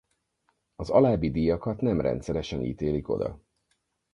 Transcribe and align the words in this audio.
Az 0.75 0.89
alábbi 0.89 1.31
díjakat 1.31 1.81
nem 1.81 2.01
rendszeresen 2.01 2.61
ítélik 2.63 3.09
oda. 3.09 3.41